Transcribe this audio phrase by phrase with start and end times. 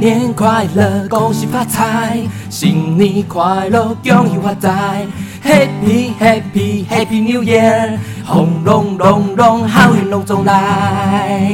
[0.00, 2.16] 新年快乐，恭喜发财，
[2.48, 5.04] 新年快乐，恭喜发财
[5.44, 11.50] ，Happy Happy Happy New Year，红龙龙龙，好运龙中来。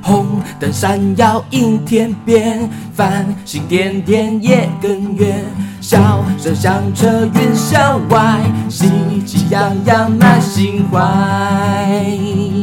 [0.00, 5.44] 红灯闪耀映天边，繁星点点夜更圆，
[5.80, 8.88] 笑声响彻云霄外，喜
[9.26, 12.55] 气洋洋满心怀。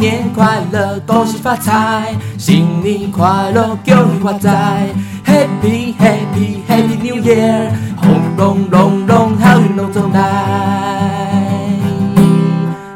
[0.00, 2.16] 新年快乐，恭喜发财！
[2.38, 4.86] 新年快乐，恭喜发财
[5.26, 7.68] ！Happy Happy Happy New Year！
[7.96, 10.22] 红龙龙龙，好运龙中来！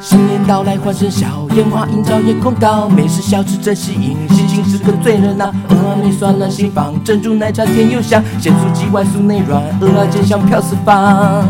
[0.00, 5.52] 新年到来，欢声笑，烟花映照夜空高，美食小吃真吸引，心情时刻最热闹。
[5.68, 11.46] 鹅啊内酸辣心房，珍珠奶茶甜又香，咸酥鸡外酥内软，鹅啊煎香飘四方。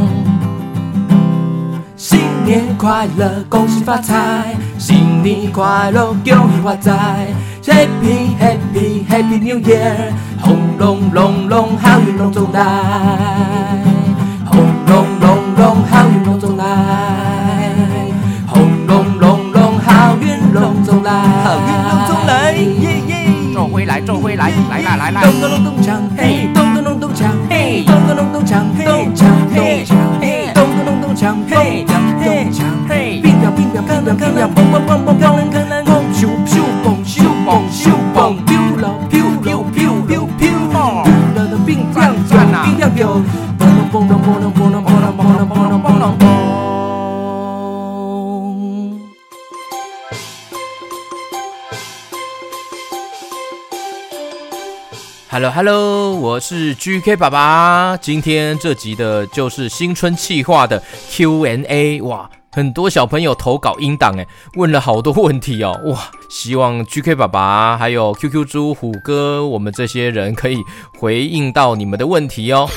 [1.96, 4.56] 新年快乐，恭喜发财！
[4.78, 7.28] 新年快乐，恭喜发财
[7.62, 10.12] ！Happy Happy Happy New Year！
[10.40, 12.60] 红龙龙龙，好运龙中来！
[14.44, 16.64] 红龙龙龙，好运龙中来！
[18.46, 21.10] 红龙龙龙，好运龙中来！
[21.44, 22.52] 好运龙中来！
[22.52, 23.54] 耶耶！
[23.54, 25.20] 走回来，走回来，来啦来啦！
[25.22, 26.48] 咚咚咚咚锵，嘿！
[26.52, 27.84] 咚咚咚咚锵，嘿！
[27.86, 28.84] 咚咚咚咚锵，嘿！
[28.84, 29.86] 咚锵嘿！
[30.52, 31.93] 咚咚咚咚锵，嘿！
[34.24, 37.12] 砰砰砰砰砰砰砰砰砰砰咻咻蹦咻
[37.44, 40.74] 蹦咻蹦，飘了飘飘飘飘飘，飘
[41.34, 42.32] 了的冰冰冰
[42.64, 43.00] 冰飘，
[43.58, 46.22] 砰砰砰砰砰砰砰砰砰砰砰砰砰。
[55.28, 62.30] Hello Hello，我是 GK 爸爸，今天这集的就是新春企划的 Q&A，哇！
[62.54, 64.24] 很多小朋友投稿音档，哎，
[64.54, 65.98] 问了好多问题哦，哇！
[66.28, 70.58] 希望 GK 爸爸还有 QQ 猪虎哥，我们这些人可以
[70.96, 72.70] 回应到你们的问题哦。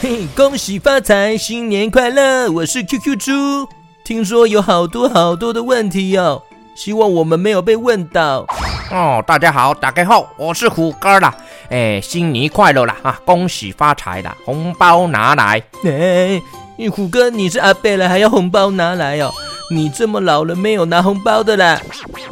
[0.00, 2.50] 嘿， 恭喜发财，新年快乐！
[2.50, 3.68] 我是 QQ 猪，
[4.04, 6.42] 听说有好多好多的问题哦，
[6.74, 8.44] 希望我们没有被问到。
[8.90, 11.32] 哦，大家好，打开后，我是虎哥啦，
[11.68, 13.20] 哎，新年快乐啦啊！
[13.24, 16.42] 恭喜发财啦，红包拿来，哎。
[16.88, 19.30] 虎哥，你是阿贝了，还要红包拿来哦？
[19.72, 21.80] 你这么老了，没有拿红包的啦？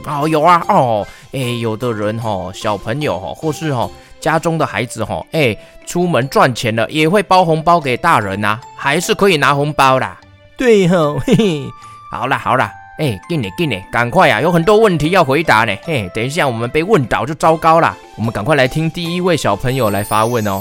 [0.06, 3.88] 哦，有啊，哦，哎，有的人哈、哦，小朋友哈，或是哈
[4.20, 10.18] 家中的孩子哈，哎，出门赚钱了，也会包红包给大人呐、啊，还是可以拿红包啦。
[10.56, 11.62] 对哈、哦，嘿嘿，
[12.10, 15.76] 好啦好啦，哎，给你给你，赶快呀、啊，有很多问题要回答呢。
[15.84, 20.60] 嘿，等一下我们被问倒就糟糕啦，我们赶快来听第一位小朋友来发问哦。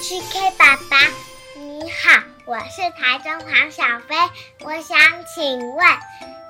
[0.00, 0.94] GK 爸爸。
[2.46, 4.14] 我是台中黄小飞，
[4.64, 4.98] 我想
[5.34, 5.86] 请问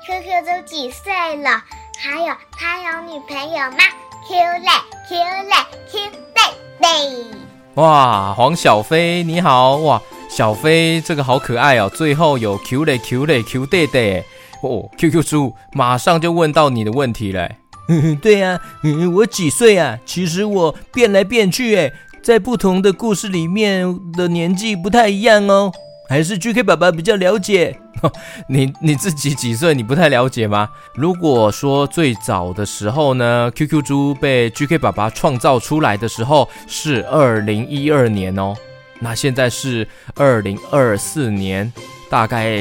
[0.04, 1.62] ，QQ 都几岁了？
[2.02, 3.78] 还有他有女朋友吗
[4.26, 4.70] ？Q 嘞
[5.08, 5.16] ，Q
[5.48, 5.54] 嘞
[5.88, 6.00] ，Q
[6.34, 6.42] 嘞
[6.80, 7.36] 嘞！
[7.74, 14.22] 哇，黄小飞你好哇，小飞这个好可爱哦，最后有 Q 嘞，Q 嘞，Q 弟弟
[14.62, 17.58] 哦，QQ 猪马上就问到你的问题嘞。
[18.22, 19.98] 对呀、啊，嗯，我几岁啊？
[20.06, 21.92] 其实我变来变去，哎，
[22.24, 25.70] 在不同的故事里面的年纪不太一样哦。
[26.08, 27.78] 还是 GK 爸爸比较了解，
[28.48, 29.74] 你你自己几岁？
[29.74, 30.70] 你不太了解吗？
[30.94, 38.54] 如果说最早的时候呢，QQ 猪被 GK 爸爸创造出来的时候是二零一二年哦，
[39.00, 41.70] 那现在是二零二四年，
[42.10, 42.58] 大概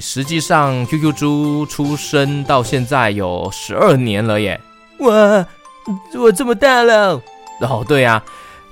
[0.00, 4.58] 实际上 QQ 猪出生到现在有十二年了耶！
[5.00, 5.46] 哇，
[6.18, 7.20] 我这么大了？
[7.60, 8.22] 哦，对啊，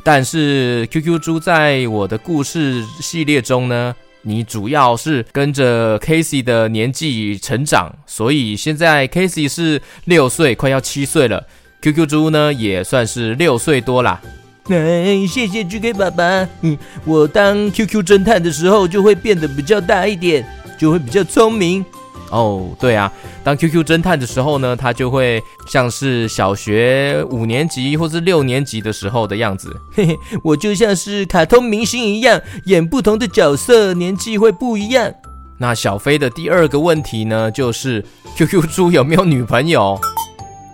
[0.03, 3.94] 但是 QQ 猪在我的故事系列中呢。
[4.22, 11.47] 你主要是跟着 Casey 的年纪成长，所以现在 Casey 是六岁，快要七岁了。
[11.81, 14.21] QQ 猪呢也算是六岁多啦。
[14.69, 16.47] 哎，谢谢 GK 爸爸。
[16.60, 20.47] 嗯，我当 QQ 侦探的时候就会变得比较大一点，
[20.78, 21.83] 就会比较聪明。
[22.30, 23.12] 哦，对啊，
[23.44, 29.77] 当 QQ 侦探的时候呢，他就会像是小学五年级或是六年级的时候的样子。
[29.92, 35.12] 嘿嘿，我就像是卡通明星一样，演不同的角色，年纪会不一样。
[35.59, 38.04] 那小飞的第二个问题呢，就是
[38.36, 40.00] QQ 猪有没有女朋友？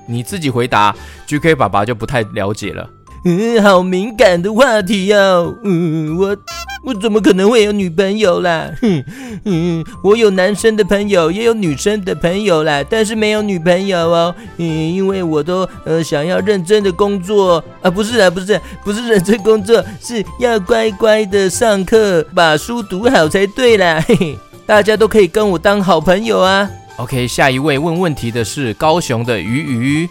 [0.07, 0.95] 你自己回答
[1.27, 2.89] ，GK 爸爸就不太了解了。
[3.27, 5.57] 嗯，好敏感的话题哦。
[5.65, 6.37] 嗯，我。
[6.85, 8.71] 我怎么可能会有女朋友啦？
[8.81, 9.03] 哼，
[9.45, 14.33] 嗯，我有男生的朋友，也有女生的朋友啦，但是没有女朋友哦。
[14.59, 14.65] 嗯，
[14.95, 24.01] 因为我都呃想要认真的工作啊，不是啊，不是，不是认真工作，是要乖乖的上课，把书读好才对啦。
[24.07, 26.71] 嘿嘿，大家都可以跟我当好朋友啊。
[26.99, 30.09] OK，下一位问问题的是高雄的鱼鱼。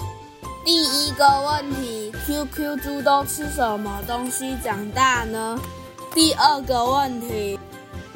[0.66, 5.60] 第一个问题：QQ 猪都吃什么东西长大呢？
[6.12, 7.60] 第二个问题：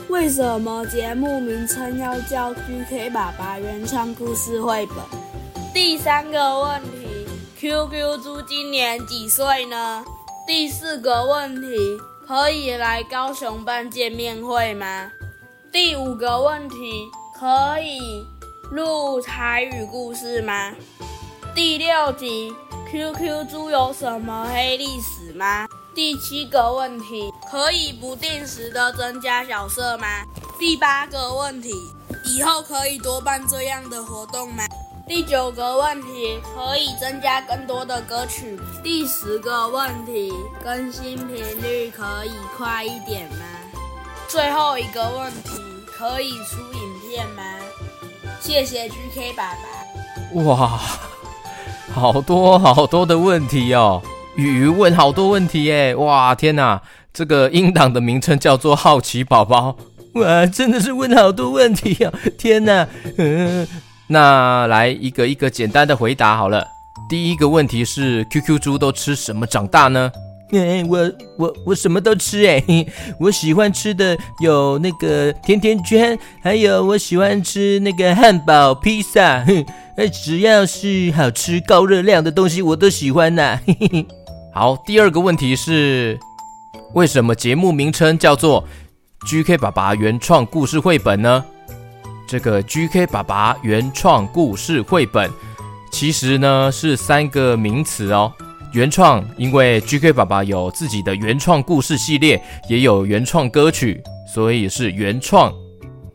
[0.08, 4.98] 为什么节目名称要叫 QK 爸爸原创故事绘本？
[5.76, 7.28] 第三个问题
[7.60, 10.04] ：QQ 猪今年几岁呢？
[10.48, 11.78] 第四个问题：
[12.28, 15.12] 可以来高雄办见面会吗？
[15.72, 16.76] 第五个问题：
[17.40, 18.26] 可以
[18.72, 20.74] 录台语故事吗？
[21.62, 22.56] 第六集
[22.90, 25.68] ：QQ 猪有什么黑历史吗？
[25.94, 30.08] 第七个问题：可以不定时的增加角色吗？
[30.58, 31.74] 第八个问题：
[32.24, 34.64] 以后可以多办这样的活动吗？
[35.06, 38.58] 第九个问题，可以增加更多的歌曲。
[38.82, 40.34] 第十个问题，
[40.64, 43.46] 更新频率可以快一点吗？
[44.30, 47.44] 最后一个问题，可以出影片吗？
[48.40, 50.42] 谢谢 GK 爸爸。
[50.42, 50.80] 哇，
[52.00, 54.02] 好多好多的问题哦，
[54.36, 55.94] 鱼鱼问好多问题耶！
[55.96, 56.82] 哇，天哪，
[57.14, 59.76] 这个音档的名称叫做好奇宝宝。
[60.14, 62.14] 哇，真的是问好多问题哦！
[62.38, 62.88] 天哪，
[63.18, 63.68] 嗯。
[64.08, 66.66] 那来一个一个简单的回答好了。
[67.08, 70.12] 第一个问题是，QQ 猪都吃什么长大呢？
[70.52, 72.64] 哎，我我我什么都吃哎，
[73.20, 79.66] 我喜欢吃的有那个甜甜圈，还有我喜欢吃那个汉堡、披萨，哼，
[80.12, 83.60] 只要是好吃高热量的东西我都喜欢呐。
[84.54, 86.20] 好，第二个问题是，
[86.94, 88.64] 为什么节目名称叫做
[89.26, 91.46] GK 爸爸原创故事绘本呢？
[92.28, 95.30] 这个 GK 爸爸原创故事绘本，
[95.92, 98.32] 其实呢是三个名词哦。
[98.72, 102.40] 原创，因为 GK 爸爸有自己的原创故事系列，
[102.70, 104.00] 也有原创歌曲，
[104.32, 105.52] 所以是原创。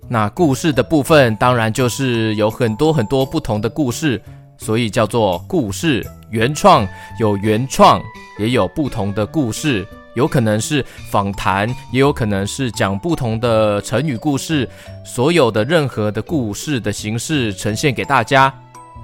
[0.09, 4.23] 那故事的部分，当然就是有很多很多不同的故事，
[4.56, 6.87] 所以叫做故事原创。
[7.19, 8.01] 有原创，
[8.39, 9.85] 也有不同的故事。
[10.15, 14.69] 有可能是访谈，也有可能是讲不同的成语故事，
[15.05, 18.55] 所有的任何的故事的形式呈现给大家。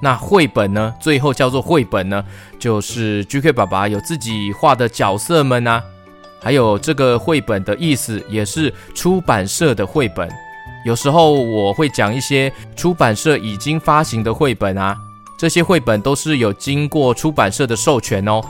[0.01, 0.95] 那绘本呢？
[0.99, 2.25] 最后叫做绘本呢，
[2.59, 5.83] 就是 GK 爸爸有自己画的角色们啊，
[6.41, 10.29] 还有这个绘本的意思也是出版社的绘本。
[10.87, 14.97] 有时候我会讲一些出版社已经发行的绘本啊，
[15.39, 18.41] 这些绘本都是有经过出版社的授权哦。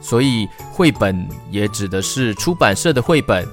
[0.00, 3.46] 所以绘本也指的是出版社的绘本，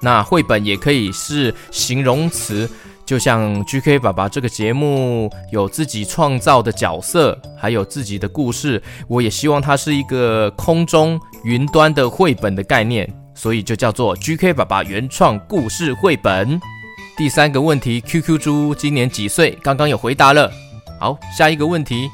[0.00, 2.70] 那绘本也可以是形容词，
[3.10, 16.60] 就像 GK 爸爸这个节目有自己创造的角色，还有自己的故事，我也希望它是一个空中云端的绘本的概念，所以就叫做 GK 爸爸原创故事绘本。
[17.16, 19.58] 第三个问题，QQ 猪今年几岁？
[19.60, 20.48] 刚刚有回答了。
[21.00, 22.08] 好，下一个问题，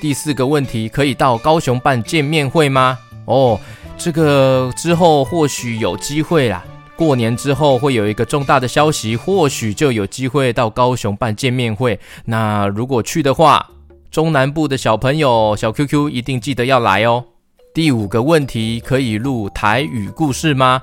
[0.00, 2.98] 第四个问题，可以到高雄办见面会吗？
[3.26, 3.60] 哦，
[3.98, 6.64] 这个之后或许有机会啦。
[7.00, 11.98] 过年之后会有一个重大的消息，或许就有机会到高雄办见面会。
[12.26, 13.70] 那如果去的话，
[14.10, 17.24] 中南部的小朋友小 QQ 一定记得要来哦。
[17.72, 20.82] 第五个问题，可以录台语故事吗？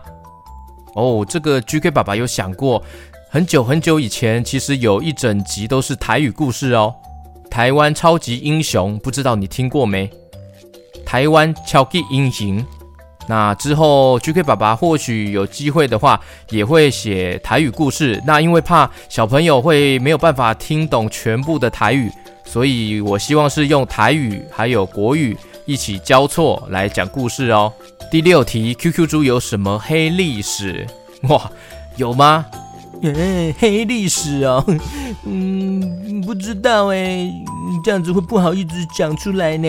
[0.95, 2.81] 哦，这个 GK 爸爸有想过，
[3.29, 6.95] 很久很久以前，其实有一整集都是台语故事哦。
[7.47, 10.09] 台湾超级英雄，不知道你听过没？
[11.05, 12.65] 台湾超级英雄，
[13.27, 16.19] 那之后 GK 爸爸或许有机会的话，
[16.49, 18.21] 也会写台语故事。
[18.25, 22.09] 那因为怕小朋友会没有办法听懂全部的台语，
[22.45, 27.71] 所以我希望是用台语还有国语一起交错来讲故事哦。
[28.09, 30.87] 第六题，QQ 猪有什么黑历史？
[31.23, 31.51] 哇，
[31.97, 32.45] 有吗？
[33.01, 34.63] 嗯，黑历史哦，
[35.25, 37.29] 嗯，不知道哎，
[37.83, 39.67] 这样子会不好意思讲出来呢。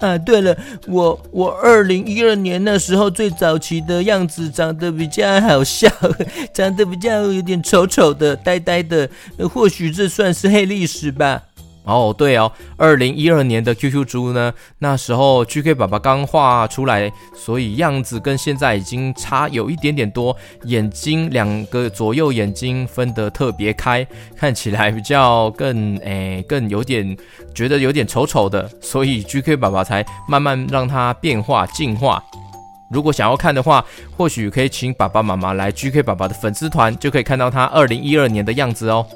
[0.00, 5.88] 啊，对了，我我二零一二年那时候最早期的样子长得比较好笑，
[6.52, 9.08] 长得比较有点丑丑的、呆呆的，
[9.52, 11.42] 或许这算是黑历史吧。
[11.84, 27.16] 哦，对哦，二零一二年的 QQ 猪呢，那时候 GK 爸爸刚画出来，所以样子跟现在已经差有一点点多，眼睛两个左右眼睛分得特别开，看起来比较更 诶更有点
[27.54, 32.22] 觉得有点丑丑的，所以 GK 爸爸才慢慢让它变化进化。
[32.90, 33.84] 如果想要看的话，
[34.16, 39.06] 或许可以请爸爸妈妈来 GK 爸爸的粉丝团，就可以看到他二零一二年的样子哦。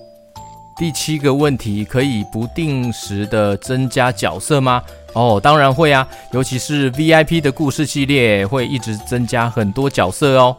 [0.79, 4.81] 第七个问题，可以不定时的增加角色吗？
[5.13, 10.57] 哦，当然会啊，尤其是 VIP 的故事系列会一直增加很多角色哦。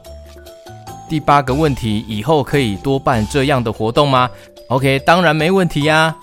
[1.08, 4.30] 第八个问题，以后可以多办这样的活动吗
[4.68, 6.14] ？OK，当然没问题呀。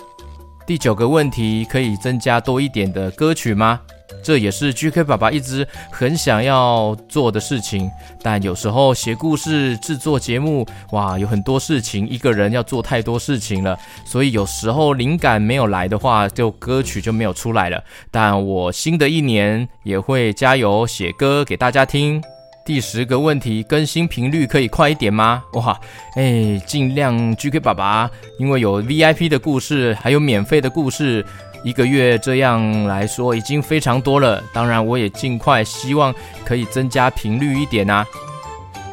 [0.67, 3.81] 第九个问题，可以增加多一点的歌曲吗？
[4.23, 7.91] 这也是 GK 爸爸一直很想要做的事情，
[8.23, 17.83] 但有时候写故事、制作节目，哇，有很多事情，一个人要做太多事情了，所以有时候灵感没有来的话，就歌曲就没有出来了。
[18.11, 22.23] 但我新的一年也会加油写歌给大家听。
[22.65, 25.45] 第十个问题，更新频率可以快一点吗？
[25.53, 25.79] 哇，
[26.17, 28.11] 哎，尽量 GK 爸爸，
[28.41, 31.25] 因为有 VIP 的故事，还有免费的故事。
[31.66, 38.06] 一个月这样来说已经非常多了，当然我也尽快希望可以增加频率一点啊。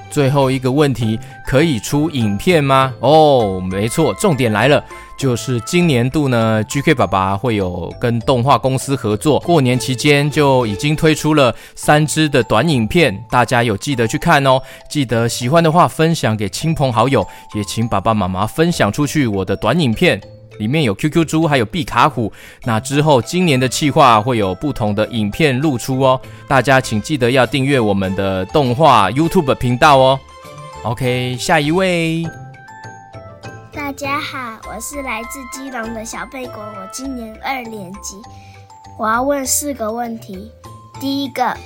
[0.09, 2.91] 最后一个问题，可以出影片吗？
[2.99, 4.83] 哦，没错，重点来了，
[5.15, 20.19] 就是今年度呢，GK 爸爸会有跟动画公司合作，过年期间就已经推出了三支的短影片，大家有记得去看哦，记得喜欢的话分享给亲朋好友，也请爸爸妈妈分享出去我的短影片。
[20.59, 22.31] 里面有 QQ 猪，还有毕卡虎。
[22.63, 26.19] 那之后，今年的企划会有不同的影片露出哦。
[26.47, 30.19] 大家请记得要订阅我们的动画 YouTube 频道哦。
[30.83, 32.23] OK，下一位。
[33.71, 38.17] 大家好，我是来自基隆的小贝果，我今年二年级。
[38.97, 40.51] 我要问四个问题：
[40.99, 41.57] 第一个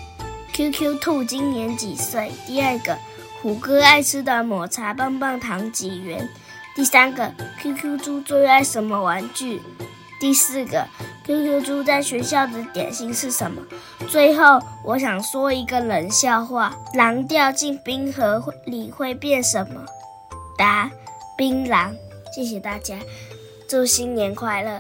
[0.53, 2.31] ，QQ 兔今年几岁？
[2.45, 2.97] 第二个，
[3.41, 6.27] 虎哥爱吃的抹茶棒棒糖几元？
[6.77, 9.59] 第三个，QQ 猪最爱什么玩具？
[10.19, 10.85] 第四个
[11.25, 13.59] ，QQ 猪在学校的点心是什么？
[14.07, 19.83] 最后，我想说一个冷笑话：狼掉进冰河里会变什么？
[20.55, 20.87] 答：
[21.35, 21.89] 槟榔。
[22.35, 22.95] 谢谢大家，
[23.67, 24.79] 祝新年快乐。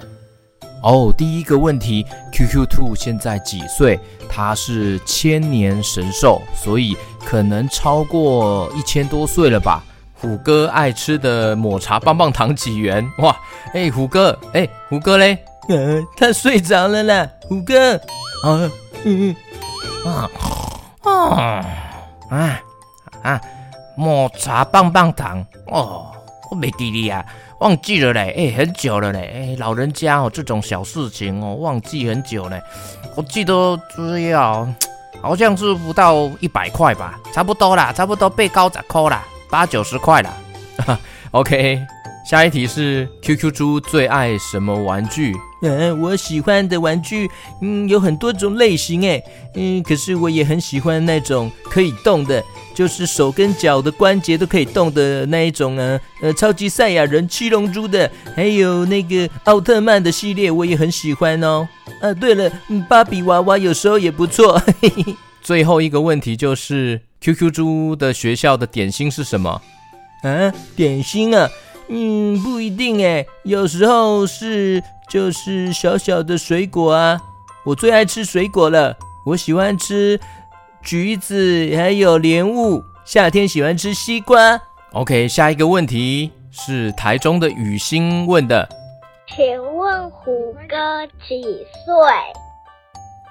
[0.83, 3.99] 哦，第一个问题，QQ 兔现在几岁？
[4.29, 9.83] 它是千年神兽，所以可能超过一千多岁了吧。
[10.19, 13.07] 虎哥爱吃的抹茶棒棒糖几元？
[13.19, 13.35] 哇，
[13.67, 15.37] 哎、欸，虎哥，哎、欸，虎哥嘞？
[15.69, 17.95] 呃，他睡着了啦，虎哥。
[18.43, 18.71] 啊，
[19.03, 19.35] 嗯嗯，
[20.05, 20.29] 啊，
[21.03, 21.65] 啊，
[22.29, 22.61] 啊，
[23.21, 23.41] 啊，
[23.95, 25.45] 抹茶棒棒糖。
[25.67, 26.11] 哦，
[26.49, 27.23] 我没记哩啊，
[27.59, 28.21] 忘记了嘞。
[28.21, 29.19] 哎、欸，很久了嘞。
[29.19, 32.61] 哎、欸，老人家哦，这种小事情哦，忘记很久嘞。
[33.15, 34.67] 我记得只要
[35.21, 39.23] 好像是不到一百块吧，差不多啦，差不多被高十块啦。
[39.49, 40.37] 八九十块了，
[41.31, 41.79] OK。
[42.29, 45.33] 下一题是 QQ 猪最爱什么玩具？
[45.61, 49.23] 嗯、呃，我喜欢的玩具，嗯，有很多种类型诶，
[49.55, 52.43] 嗯，可是我也很喜欢那种可以动的，
[52.75, 61.65] 就是手跟脚的关节都可以动的那一种啊，呃，超级赛亚人、七龙珠的，还有那个奥特曼的系列，我也很喜欢哦。
[62.01, 62.51] 啊，对了，
[62.89, 64.61] 芭比娃娃有时候也不错。
[64.81, 65.15] 嘿嘿。
[65.41, 67.06] 最后一个问题就是。
[67.19, 69.61] QQ 猪的学校的点心是什么？
[70.23, 71.49] 啊，点心啊，
[71.87, 77.19] 嗯，不一定诶，有时候是就是小小的水果啊。
[77.65, 78.95] 我最爱吃水果了，
[79.25, 80.19] 我喜欢吃
[80.81, 82.81] 橘子，还有莲雾。
[83.03, 84.59] 夏天喜欢吃西瓜。
[84.93, 88.67] OK，下一个问题是台中的雨欣问的，
[89.35, 91.93] 请问虎哥几岁？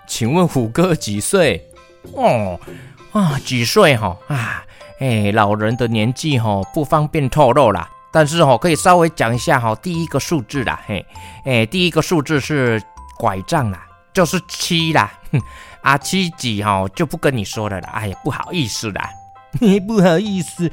[0.06, 1.66] 请问虎哥几岁？
[2.12, 2.58] 哦。
[3.16, 4.14] 啊，几岁哈？
[4.28, 4.62] 啊，
[5.00, 11.06] 哎，老人的年纪哈不方便透露啦，但是哈可以稍微讲一下哈，第一个数字啦，嘿，
[11.46, 12.82] 哎，第一个数字是
[13.16, 15.40] 拐杖啦，就是七啦，哼，
[15.80, 19.08] 啊七几哈就不跟你说了啦，哎呀，不好意思啦，
[19.58, 20.70] 嘿，不好意思，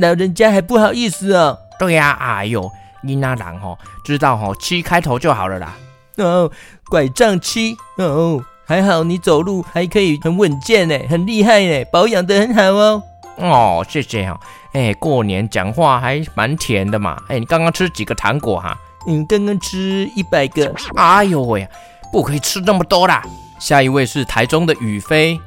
[0.00, 1.58] 老人家还不好意思哦。
[1.76, 2.70] 对呀，哎呦，
[3.02, 5.74] 你那人哈知道哈七开头就好了啦。
[6.18, 6.48] 哦，
[6.88, 8.44] 拐杖七哦。
[8.70, 13.02] 还好你走路还可以很稳健呢，很厉害呢，保养得很好哦。
[13.36, 14.38] 哦，谢谢哈。
[14.72, 17.20] 哎，过年讲话还蛮甜的嘛。
[17.26, 18.78] 哎，你刚刚吃几个糖果哈？
[19.08, 20.72] 嗯，刚刚吃一百个。
[20.94, 21.66] 哎呦喂，
[22.12, 23.24] 不可以吃那么多啦。
[23.58, 25.40] 下一位是台中的宇飞。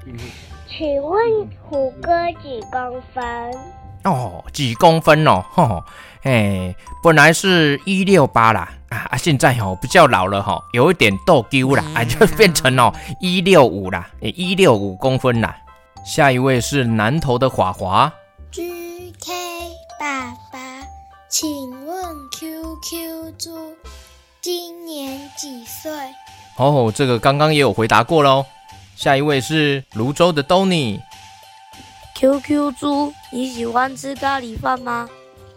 [0.68, 2.12] 请问虎哥
[2.42, 3.24] 几公分？
[4.04, 5.44] 哦，几公分哦？
[5.52, 5.84] 吼，
[6.24, 8.70] 哎，本来是一六八啦。
[8.90, 15.58] 啊，现在哦比较老了哈，有一点逗丢啦，啊， 就变成哦一六五啦，一六五公分啦。
[16.06, 18.12] 下一位是南投的华华。
[18.52, 19.32] GK
[20.00, 20.60] 爸爸，
[21.28, 23.76] 请问 QQ 猪
[24.42, 25.92] 今年几岁？
[26.58, 28.46] 哦，这个刚刚也有回答过喽。
[28.96, 31.00] 下一位是泸州的 Donny。
[32.16, 35.10] QQ 猪，你喜欢吃咖喱饭吗？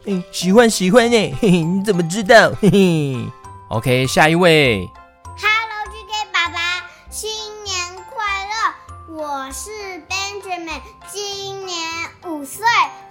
[0.04, 2.50] 嗯，喜欢喜欢呢，嘿嘿，你怎么知道？
[2.60, 3.32] 嘿嘿
[3.68, 4.88] ，OK，下一位。
[5.24, 6.58] Hello，GK 爸爸，
[7.10, 7.30] 新
[7.64, 7.76] 年
[8.08, 9.16] 快乐！
[9.22, 9.70] 我是
[10.08, 10.80] Benjamin，
[11.12, 11.78] 今年
[12.24, 12.64] 五岁，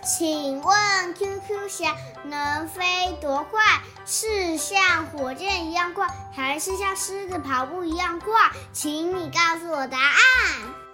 [0.04, 3.62] 请问 QQ 侠能飞多快？
[4.06, 8.32] 是像火箭一样快，还是像狮子跑步一样快？
[8.74, 10.85] 请你告诉我答案。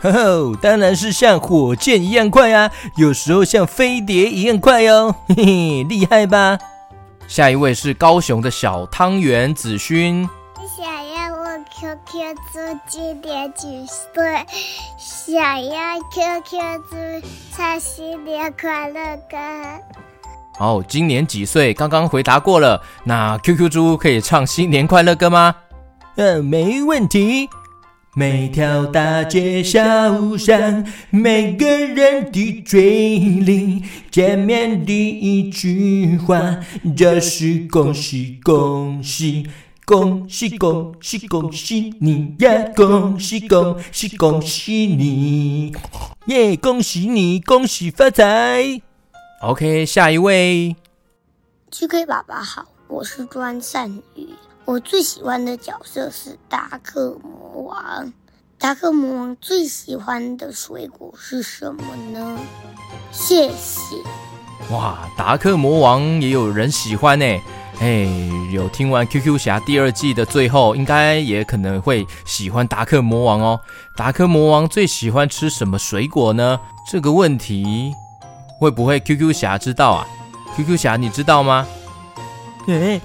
[0.02, 6.58] 吼吼，当然是像火箭一样快啊，有时候像飞碟一样快哦，嘿嘿，厉害吧？
[7.26, 10.28] 下一位是高雄的小汤圆子勋。
[10.76, 14.22] 想要我 QQ 猪今年几岁？
[14.98, 19.36] 想要 QQ 猪唱新年快乐歌。
[20.58, 21.72] 哦，今年几岁？
[21.72, 22.82] 刚刚回答过了。
[23.04, 25.54] 那 QQ 猪可以唱新年快乐歌吗？
[26.16, 27.48] 嗯，没问题。
[28.16, 36.60] 每条大街小巷，每个人的嘴里，见面第一句话
[36.96, 39.48] 就是恭喜恭喜。
[39.84, 42.70] 恭喜恭喜恭喜你呀！
[42.74, 45.74] 恭喜恭喜恭喜你，
[46.26, 46.56] 耶！
[46.56, 48.80] 恭喜你，恭喜发财。
[49.42, 50.76] OK，下一位。
[51.70, 54.28] GK 爸爸好，我是专善宇。
[54.66, 58.12] 我最喜欢的角色是达克魔王。
[58.58, 62.38] 达克魔王最喜欢的水果是什么呢？
[63.12, 63.96] 谢谢。
[64.70, 67.24] 哇，达克魔王也有人喜欢呢。
[67.80, 68.08] 哎，
[68.52, 73.60] 有听完《QQ 侠》第二季的最后，应该也可能会喜欢达克魔王哦。
[73.96, 76.58] 达克魔王最喜欢吃什么水果呢？
[76.90, 77.92] 这个问题
[78.58, 80.06] 会不会 QQ 侠知道啊
[80.56, 81.66] ？QQ 侠你知道吗？
[82.68, 82.98] 哎，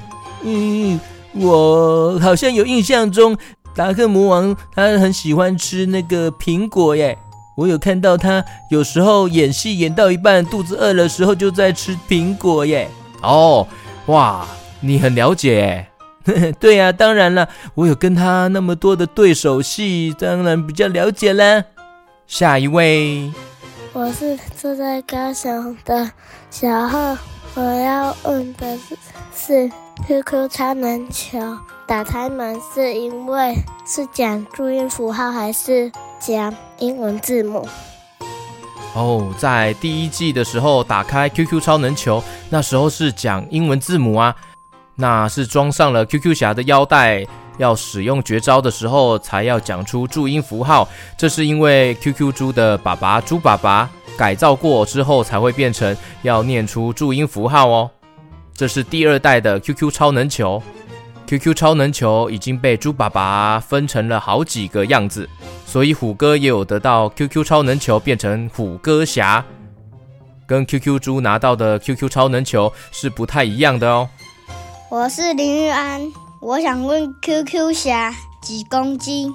[0.44, 0.98] 嗯，
[1.34, 3.38] 我好像有印象中，
[3.76, 7.18] 达克魔王他很喜欢吃那个苹果耶。
[7.56, 12.90] 我有看到他有时候演戏演到一半，肚子饿的时候就在吃苹果耶。
[13.22, 13.68] 哦，
[14.06, 14.48] 哇！
[14.82, 15.88] 你很了解，
[16.58, 21.66] 对呀、啊，当然了，我有跟他那么多的对手戏，当然比较了解啦。
[22.26, 23.30] 下一位，
[23.92, 26.10] 我是住在高雄的
[26.50, 27.18] 小贺，
[27.60, 28.96] 我要问的是，
[29.36, 29.72] 是
[30.08, 31.38] QQ 超能球
[31.86, 33.54] 打开门是因为
[33.86, 35.92] 是讲注音符号还是
[36.22, 37.68] 讲英文字母？
[38.96, 44.34] 哦，在第一季的时候打开 QQ 超能球，那时候是讲英文字母啊。
[44.96, 47.26] 那是装上了 QQ 侠的腰带，
[47.58, 50.88] 要使用绝招的时候才要讲出注音符号。
[51.18, 53.90] 这是因为 QQ 猪的爸爸猪爸爸
[54.20, 57.90] 改造过之后才会变成要念出注音符号哦。
[58.54, 60.62] 这是第二代的 QQ 超能球
[61.26, 65.30] ，QQ 超能球已经被猪爸爸分成了好几个样子，
[65.66, 69.42] 所以虎哥也有得到 QQ 超能球变成虎哥侠，
[70.46, 74.10] 跟 QQ 猪拿到的 QQ 超能球是不太一样的哦。
[74.90, 76.02] 我是林玉安，
[76.42, 79.34] 我想问 QQ 侠几公斤？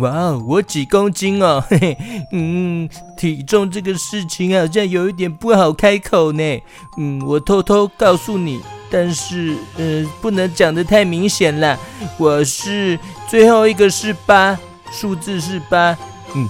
[0.00, 1.62] 哇哦，我几公斤哦？
[1.68, 1.96] 嘿 嘿，
[2.32, 6.62] 嗯，体重这个事情好像有一点不好开口呢。
[6.98, 8.60] 嗯，我偷偷告诉你，
[8.90, 11.78] 但是嗯、呃，不能讲的太明显了。
[12.18, 14.58] 我是最后一个是八，
[14.90, 15.96] 数字是八，
[16.34, 16.48] 嗯，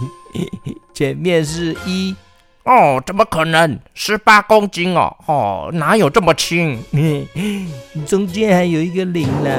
[0.95, 2.15] 前面是一。
[2.65, 3.79] 哦，怎么可能？
[3.95, 6.79] 十八公斤哦，哦，哪有这么轻？
[8.07, 9.51] 中间还有一个零呢。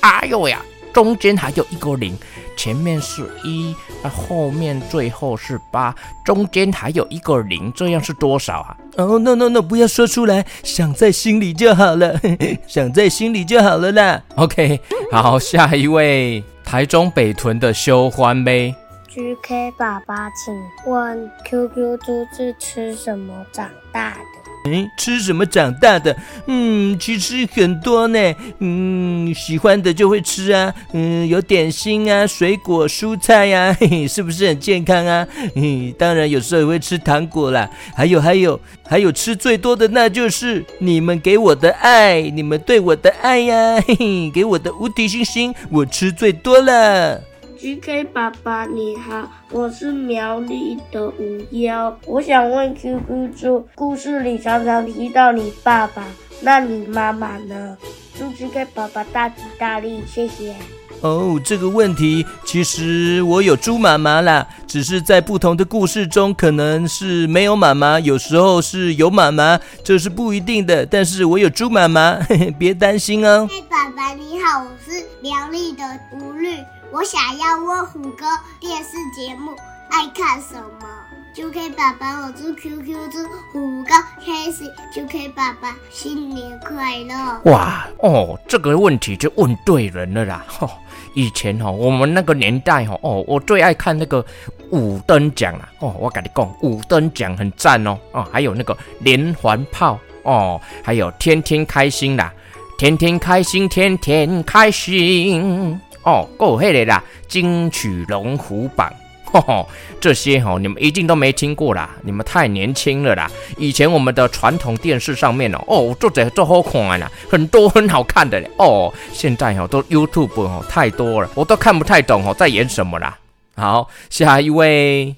[0.00, 0.60] 哎呦呀，
[0.92, 2.16] 中间还有一个零，
[2.60, 8.76] 前面是一，那后面最后是八，中间还有一个零，这样是多少啊？
[8.98, 12.20] 哦，no no no，不要说出来，想在心里就好了，
[12.68, 14.22] 想在心里就好了啦。
[14.34, 14.78] OK，
[15.10, 18.74] 好，下一位，台中北屯的修欢杯。
[19.08, 24.29] GK 爸爸，请问 QQ 猪是吃什么长大的？
[24.64, 26.14] 诶，吃什么长大的？
[26.46, 28.34] 嗯，其实很多呢。
[28.58, 30.72] 嗯，喜欢的就会吃啊。
[30.92, 35.26] 嗯，有点心啊，水果、蔬菜呀，嘿嘿，是不是很健康啊？
[35.34, 37.68] 嘿嘿，当然有时候也会吃糖果啦。
[37.94, 47.29] 还有还有还有，吃最多的那就是你们给我的爱，你们对我的爱呀，嘿嘿，给我的无敌星星，我吃最多了。
[47.60, 56.02] GK 爸爸你好，我是苗栗的五幺，我想问 QQ 猪，故事里常常提到你爸爸，
[56.40, 57.76] 那你妈妈呢？
[58.18, 60.56] 祝 GK 爸爸大吉大利，谢谢。
[61.02, 70.86] 哦，这个问题其实我有猪妈妈啦，只是在不同的故事中可能是没有妈妈，有时候是有妈妈，这是不一定的。
[70.86, 73.46] 但是我有猪妈妈，嘿嘿，别担心哦。
[73.50, 76.56] 嘿，爸爸你好，我是苗栗的吴绿。
[76.92, 78.26] 我想要问虎哥，
[78.58, 79.52] 电视节目
[79.90, 80.88] 爱看什么
[81.36, 83.22] ？QK 爸爸，我祝 QQ 祝
[83.52, 87.40] 虎哥开心，QK 爸爸新年快乐！
[87.44, 90.44] 哇哦，这个问题就问对人了啦！
[90.48, 90.68] 吼、
[91.14, 94.24] 以前哈、哦，我们那个年代哈，哦，我最爱看那个
[94.70, 95.68] 五灯奖啦！
[95.78, 97.96] 哦，我跟你讲，五灯奖很赞哦！
[98.10, 102.32] 哦，还有那个连环炮哦，还有天天开心啦，
[102.76, 108.92] 天天开心，天天开心哦，够黑的啦，金曲龙虎榜。
[109.32, 109.68] 吼吼，
[110.00, 113.30] 这些吼你们一定都没听过啦，你们太年轻了啦。
[113.56, 118.50] 以前我们的传统电视上面哦，哦，做这做好看啦，很多很好看的嘞。
[118.56, 123.16] 哦，现在哦都 YouTube 哦太多了，我都看不太懂哦在演什么啦。
[123.54, 125.14] 好，下一位。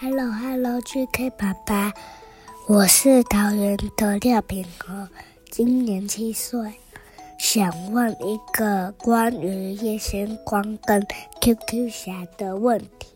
[0.00, 1.92] Hello Hello，GK 爸爸，
[2.66, 5.06] 我是桃园的廖品和，
[5.50, 6.81] 今年七岁。
[7.42, 11.04] 想问一个关于夜星光跟
[11.40, 13.08] QQ 侠的问题，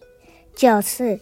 [0.52, 1.20] 就是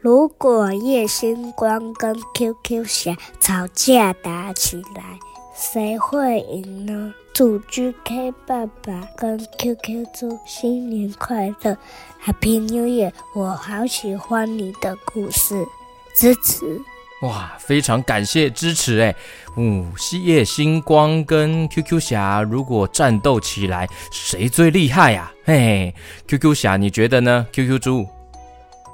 [0.00, 5.18] 如果叶星光跟 QQ 侠吵架打起来，
[5.52, 7.12] 谁会赢呢？
[7.34, 11.76] 祝 GK 爸爸跟 QQ 猪新年快乐
[12.24, 13.12] ，Happy New Year！
[13.34, 15.66] 我好喜欢你的故事，
[16.14, 16.80] 支持。
[17.24, 19.14] 哇，非常感谢支持哎！
[19.56, 19.90] 嗯，
[20.22, 25.32] 夜星光跟 QQ 侠如果战斗起来，谁最厉害呀？
[25.44, 25.94] 嘿嘿
[26.28, 28.06] ，QQ 侠你觉得呢？QQ 猪？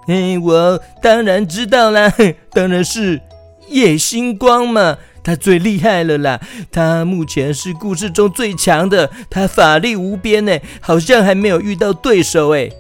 [0.07, 2.13] 嘿，我当然知道啦，
[2.53, 3.21] 当然是
[3.69, 6.41] 叶星光嘛，他最厉害了啦！
[6.71, 12.71] 他目前是故事中最强的，他法力无边呢，好像还没有遇到对手哎。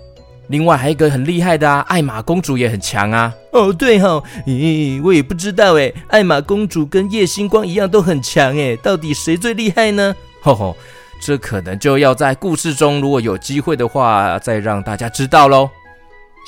[0.50, 3.32] 另外还有一个很厉害的啊，艾玛公主也很强啊。
[3.52, 10.14] 哦，对哈、哦，咦，我也不知道哎，艾玛公主跟夜星光一样都很强哎，到底谁最厉害呢？
[10.42, 10.76] 吼吼，
[11.22, 15.70] 这可能就要在故事中，如果有机会的话，再让大家知道喽。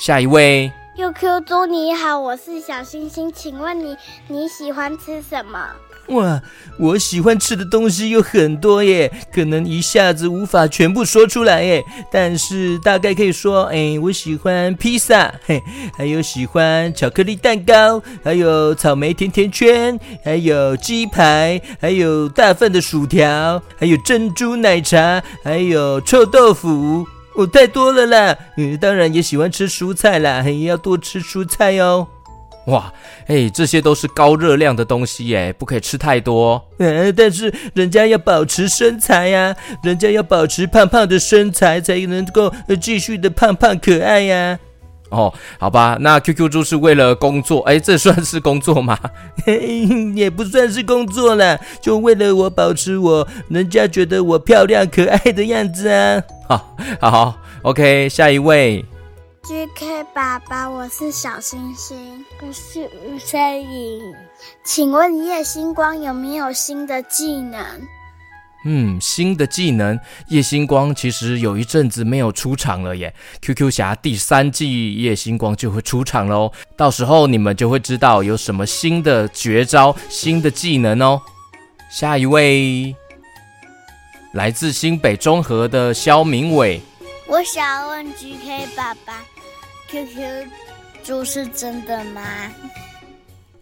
[0.01, 3.95] 下一位，QQ 猪你好，我是小星星，请问你
[4.27, 5.59] 你喜欢吃什么？
[6.07, 6.41] 哇，
[6.77, 11.83] 我喜欢吃的东西有很多耶，可能一下子无法全部说出来耶。
[12.11, 15.63] 但是大概可以说，哎，我喜欢披萨，嘿，
[15.97, 28.37] 还有喜欢巧克力蛋糕，还有草莓甜甜圈，还有鸡排，还有大份的薯条，还有珍珠奶茶，还有臭豆腐，哦，太多了啦。
[28.57, 32.07] 嗯，当然也喜欢吃蔬菜啦，也要多吃蔬菜哦。
[32.67, 32.93] 哇，
[33.27, 36.63] 哎，这些都是高热量的东西耶，不可以吃太多。
[36.79, 44.57] 嗯，但是人家要保持身材呀，人家要保持胖胖的身材，才能够继续的胖胖可爱呀。
[45.09, 48.97] 哦，好吧，那 QQ 猪是为了工作，哎，这算是工作吗？
[50.15, 56.23] 也不算是工作啦，就为了我保持我人家觉得我漂亮可爱的样子啊。
[56.47, 58.83] 好，好，OK，下一位。
[59.45, 64.15] GK 爸爸，我是小星星，我是吴三颖，
[64.63, 67.61] 请问叶星光有没有新的技能？
[68.63, 73.13] 嗯，新的技能，叶星光其实有一阵子没有出场了耶。
[73.41, 81.21] QQ 侠第三季叶星光就会出场喽，到时候你们就会知道有什么新的绝招、新的技能哦。
[81.91, 82.95] 下一位，
[84.31, 86.81] 来自新北中和的肖明伟，
[87.27, 89.21] 我想问 GK 爸爸。
[89.93, 90.47] QQ
[91.03, 92.21] 猪是真的吗？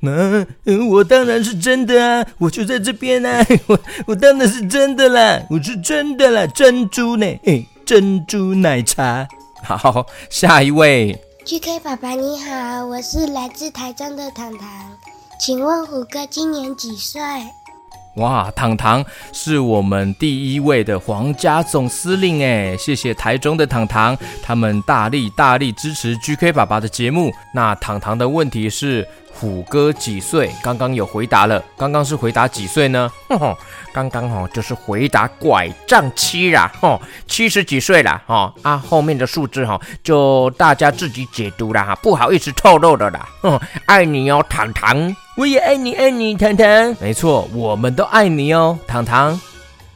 [0.01, 0.47] 嗯、啊，
[0.89, 2.25] 我当然是真的啊！
[2.37, 3.45] 我就在这边啊！
[3.67, 5.43] 我我当然是真的啦！
[5.49, 6.47] 我是真的啦！
[6.47, 7.25] 珍珠呢？
[7.43, 9.27] 嘿，珍珠奶茶。
[9.61, 11.19] 好，下一位。
[11.43, 14.69] GK 爸爸你好，我是来自台中的糖糖，
[15.37, 17.19] 请问虎哥今年几岁？
[18.15, 27.31] 哇，糖糖是我们第一位的皇家总司令哎，谢谢台中的糖糖，他们大力大力支持 GK 爸爸的节目。
[27.53, 30.51] 那糖糖的问题是虎哥几岁？
[30.61, 33.11] 刚刚有回答了，刚刚是回答几岁呢？
[33.29, 33.55] 哼哼，
[33.93, 45.15] 刚刚哦就是回答拐杖七啦，吼， 七十几岁啦，吼 啊，后面的数字哈就大家自己解读啦，哈，不好意思透露的啦，哼， 爱你哦，糖糖。
[45.37, 46.95] 我也爱你，爱你，糖糖。
[46.99, 49.39] 没错，我们都爱你哦，糖糖。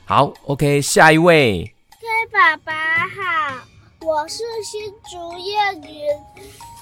[0.05, 1.73] 好，OK，下一位。
[1.91, 3.57] K 爸爸好，
[4.01, 5.99] 我是新竹叶云，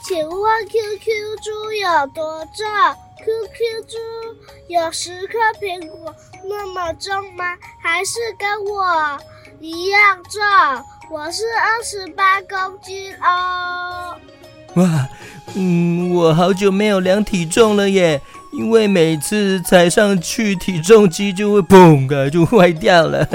[0.03, 2.65] 请问 QQ 猪有多重
[3.19, 3.97] ？QQ 猪
[4.67, 6.13] 有十颗苹果
[6.43, 7.45] 那么重吗？
[7.81, 9.17] 还是跟我
[9.61, 10.41] 一样重？
[11.09, 14.17] 我是二十八公斤哦。
[14.73, 15.07] 哇，
[15.55, 18.19] 嗯，我好久没有量体重了耶。
[18.51, 23.25] 因为每次踩上去，体重机就会砰啊，就坏掉了。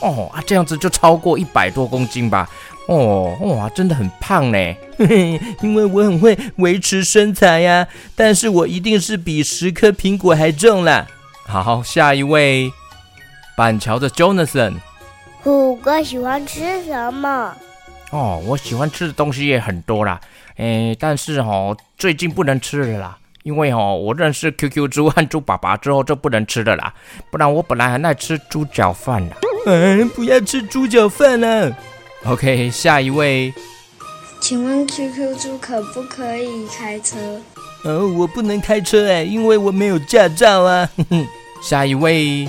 [0.00, 2.48] 哦啊，这样子就超过一百多公斤吧？
[2.86, 4.58] 哦，哇，真的很胖呢。
[4.96, 11.06] 嘿嘿，因为我很会维持身材呀，但是我一定是比十颗苹果还重啦。
[11.46, 12.70] 好，下一位，
[13.56, 14.74] 板桥的 Jonathan。
[15.42, 17.54] 虎哥喜欢吃什么？
[18.10, 20.20] 哦，我喜欢吃的东西也很多啦，
[20.56, 26.94] 诶，但是哦，最近不能吃了啦，因为哦，我认识 QQ 猪和猪爸爸之后就不能吃了啦，
[27.32, 29.36] 不然我本来很爱吃猪脚饭的。
[29.66, 31.76] 嗯， 不要吃猪脚饭了。
[32.24, 33.54] OK，下一位，
[34.40, 37.40] 请问 QQ 猪可不可以开车？
[37.84, 40.90] 哦，我不能开车哎，因为我没有驾照啊。
[41.62, 42.48] 下一位。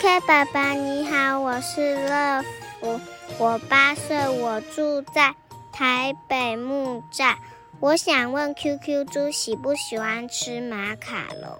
[0.00, 2.42] K 爸爸你好，我是乐
[2.80, 3.00] 福，
[3.38, 5.34] 我八岁，我住在
[5.72, 7.34] 台北木栅。
[7.80, 11.58] 我想问 QQ 猪喜不喜欢吃马卡龙？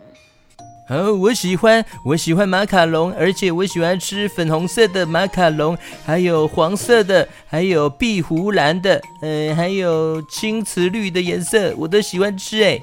[0.90, 12.60] 哦，我喜欢，我喜欢马卡龙，而且我喜欢吃粉红色的马卡龙，还有黄色的，还有碧湖蓝的，呃，还有青瓷绿的颜色，我都喜欢吃。
[12.64, 12.82] 哎，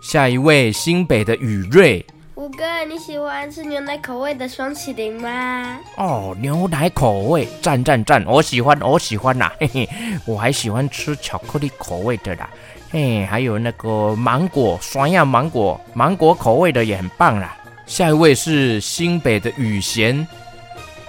[0.00, 2.02] 下一位，新北的雨瑞。
[2.36, 5.78] 五哥，你喜欢吃牛奶口味的双淇淋吗？
[5.98, 9.88] 哦，牛奶口味，赞赞赞，我喜欢，我喜欢啦，嘿嘿，
[10.24, 12.48] 我还喜欢吃巧克力口味的啦，
[12.90, 17.56] 嘿，还有那个芒果，酸样芒果，芒果口味的也很棒啦。
[17.86, 20.26] 下一位是新北的雨贤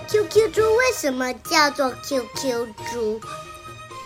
[0.08, 3.22] ，QQ 猪为什么叫做 QQ 猪？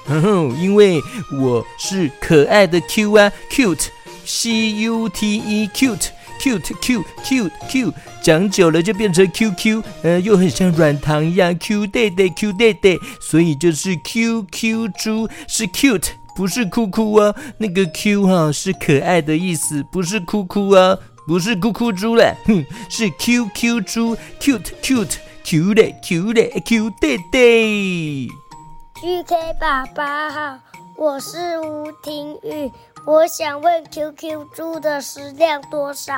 [0.05, 1.01] 哼哼，因为
[1.41, 6.09] 我是可爱的 Q 啊，cute，C U T E，cute。
[6.41, 17.35] cute cute cute cute，讲久了就变成 QQ，呃，又很像软糖一样，Q 弟弟 Q 弟弟，所以就是 QQ 猪是 cute，不是哭哭哦。
[17.57, 28.29] 那个 Q 哈、是可爱的意思，不是哭哭哦，不是哭哭猪了，哼，是 QQ 猪 cute cute cute 的 cute 的 Q 弟弟。
[29.01, 30.59] GK 爸爸好，
[30.97, 32.71] 我是吴婷玉。
[33.05, 36.13] 我想问 QQ 猪的食量多少？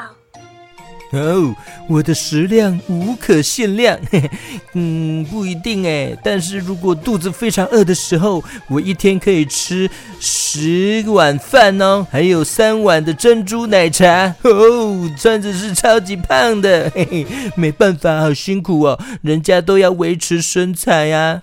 [1.11, 1.55] 哦，
[1.87, 4.29] 我的食量无可限量，嘿嘿，
[4.73, 6.17] 嗯，不一定哎。
[6.23, 9.89] 但是如果肚子非常饿的时候，我一天可以吃
[10.19, 21.41] 十碗饭哦，还有三碗的珍珠奶茶哦，穿着是超级胖的， 嘿嘿，没办法，好辛苦哦，人家都要维持身材呀。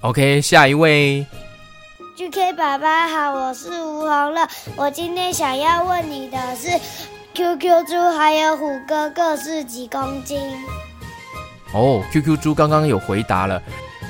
[0.00, 1.24] OK，下一位。
[2.16, 4.46] GK 爸爸好，我是吴红乐。
[4.74, 6.68] 我今天想要问你的是
[7.38, 10.40] ，QQ 猪还有虎哥各是几公斤？
[11.72, 13.62] 哦，QQ 猪刚刚有回答了，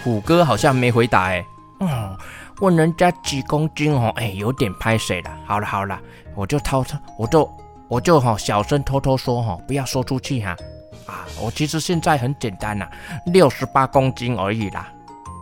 [0.03, 1.45] 虎哥好像没回答哎。
[1.81, 2.17] 哦，
[2.61, 5.31] 问人家几公斤哦，哎，有点拍水了。
[5.45, 6.01] 好了好了，
[6.35, 7.51] 我就偷偷，我就
[7.87, 10.57] 我就哈小声偷偷说哈，不要说出去哈。
[11.05, 12.89] 啊，我其实现在很简单呐，
[13.27, 14.91] 六十八公斤而已啦。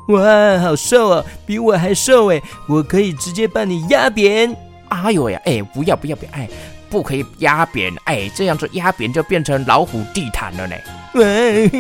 [0.09, 2.43] 哇，好瘦哦，比我还瘦哎！
[2.69, 4.57] 我可以直接把你压扁。
[4.89, 6.49] 哎呦呀，哎，不要不要不要，哎，
[6.89, 10.77] 不可以压扁，哎，这样子压扁就变成老虎地毯了呢。
[11.15, 11.71] 喂，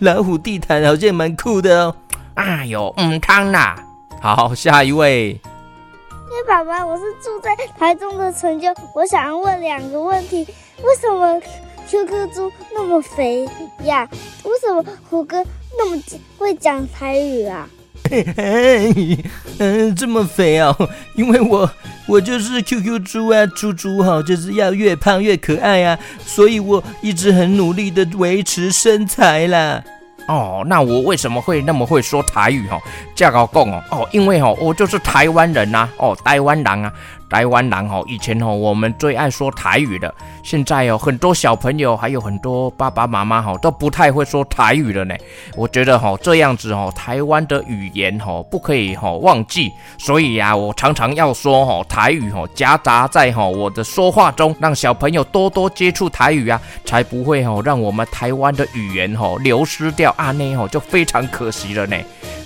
[0.00, 1.96] 老虎地毯好像蛮酷的哦。
[2.34, 3.76] 哎呦，嗯，汤啦。
[4.20, 5.28] 好，下一位。
[5.30, 10.46] 因为爸爸，我是住在台中的陈就，我想要问两个问题：
[10.82, 11.40] 为什么
[11.88, 13.48] QQ 猪那么肥
[13.84, 14.08] 呀？
[14.42, 15.44] 为什么虎哥？
[15.76, 16.02] 那么
[16.38, 17.68] 会讲台语啊？
[18.10, 19.18] 嘿
[19.58, 20.76] 嗯，这么肥哦，
[21.16, 21.70] 因为我
[22.06, 29.82] 我就是 QQ 猪啊，猪猪哈，就是要越胖越可爱啊，所以我一直很努力的维持身材啦。
[30.26, 32.80] 哦，那我为什么会那么会说台语哈？
[33.14, 36.92] 这样讲哦，哦，因为哦，我就是台湾人呐，哦，台湾人啊。
[37.34, 40.14] 台湾人哦，以前哦，我们最爱说台语的。
[40.44, 45.16] 现在哦，很多小朋友还有很多爸爸妈妈哈，都不太会说台语了呢。
[45.56, 49.72] 我觉得哈，这样子哦，台湾的语言哈，不可以哈忘记。
[49.98, 61.96] 所以呀，我常常要说哈台语哈，夹杂在哈我的说话中，让小朋友多多接触台语啊，才不会哈让我们台湾的语言哈流失掉啊，那哈就非常可惜了呢。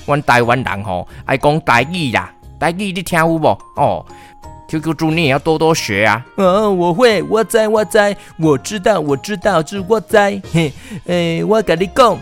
[0.06, 3.46] 我台湾人哈爱讲台语啦，台语你听有无？
[3.76, 4.06] 哦。
[4.68, 6.24] QQ 猪，你也要多多学啊！
[6.36, 10.40] 哦，我会，我在，我在，我知道，我知道，是我在。
[10.52, 10.70] 嘿，
[11.06, 12.18] 诶，我跟你讲，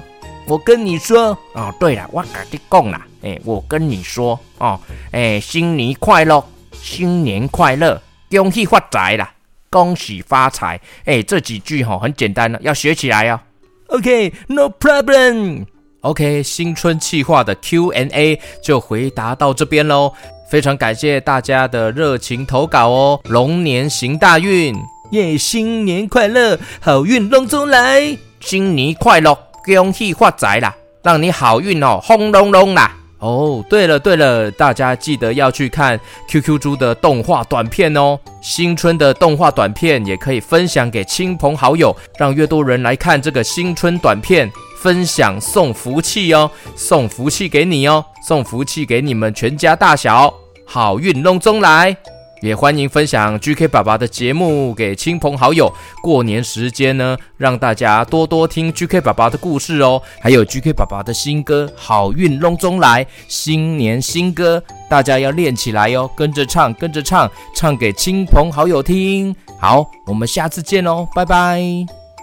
[0.47, 1.37] 我跟你说。
[1.55, 4.81] 哦，对了，我跟你讲啦，诶，我跟你说哦，
[5.11, 9.29] 诶，新年快乐，新年快乐，恭喜发财啦，
[9.69, 10.81] 恭喜发财。
[11.07, 13.41] 诶，这几句哈很简单的，要学起来哦。
[13.89, 15.67] OK，no problem。
[16.03, 20.13] OK，新春企划的 Q&A 就回答到这边喽。
[20.49, 23.21] 非常感谢大家的热情投稿哦！
[23.25, 24.77] 龙年行大运，
[25.11, 25.37] 耶！
[25.37, 30.75] 新年快乐，好运龙中来，新年快乐，恭喜发财啦！
[31.03, 32.95] 让你好运哦，轰隆隆啦！
[33.19, 38.17] 哦，对了对了，大家记得要去看 QQ 猪的动画短片哦。
[38.41, 50.33] 新春的动画短片也可以分享给亲朋好友，让越多人来看这个新春短片，分享送福气哦，送福气给你哦，送福气给你们全家大小，
[50.65, 51.97] 好运隆中来。
[52.43, 55.73] 也欢迎分享 GK 爸爸的节目给亲朋好友。
[56.03, 60.01] 过年时间呢，让大家多多听 GK 爸爸的故事哦。
[60.21, 69.35] 还有 GK 爸爸的新歌《好运隆中来》，新年新歌，大家要练起来哦，跟着唱，跟着唱，唱给亲朋好友听。
[69.59, 71.59] 好，我们下次见哦，拜拜，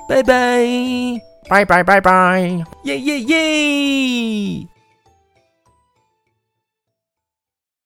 [0.07, 4.72] 拜拜，拜拜拜拜，耶耶耶。